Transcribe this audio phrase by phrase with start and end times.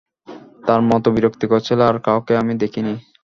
[0.63, 2.93] তার মতো বিরক্তিকর ছেলে আর কাউকে আমি দেখি নি।